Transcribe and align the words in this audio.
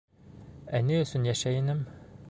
—Ә 0.79 0.81
ни 0.87 0.97
өсөн 1.03 1.29
йәшәй 1.31 1.63
инем? 1.65 1.87